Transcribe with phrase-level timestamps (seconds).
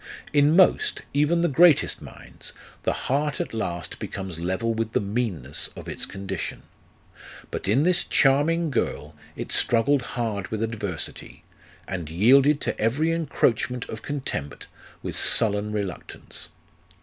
[0.33, 5.67] In most, even the greatest minds, the heart at last becomes level with the meanness
[5.75, 6.63] of its condition;
[7.51, 11.43] but in this charming girl, it struggled hard with adversity,
[11.87, 14.65] and yielded to every encroachment of contempt
[15.03, 16.49] with sullen reluctance.